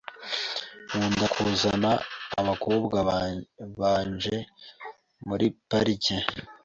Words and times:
Nkunda 0.85 1.25
kuzana 1.33 1.91
abakobwa 2.39 2.97
banje 3.79 4.35
muri 5.27 5.45
parike. 5.69 6.15